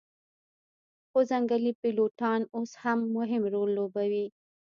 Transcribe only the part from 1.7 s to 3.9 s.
پیلوټان اوس هم مهم رول